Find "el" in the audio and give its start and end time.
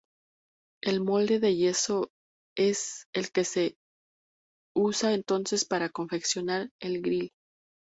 0.81-0.99, 3.13-3.31, 6.79-7.03